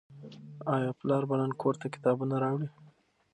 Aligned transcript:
آیا 0.75 0.91
پلار 0.99 1.23
به 1.29 1.35
نن 1.39 1.51
کور 1.61 1.75
ته 1.81 1.87
کتابونه 1.93 2.35
راوړي؟ 2.43 2.67